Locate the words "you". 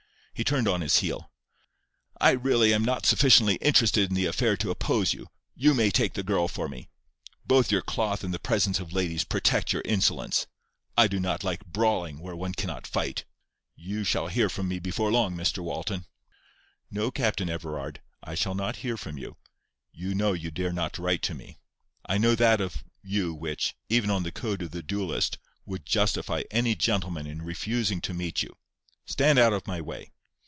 5.13-5.27, 5.53-5.75, 13.75-14.03, 19.19-19.37, 19.91-20.15, 20.33-20.49, 23.03-23.31, 28.41-28.57